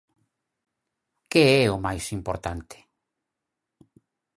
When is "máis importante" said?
1.85-2.77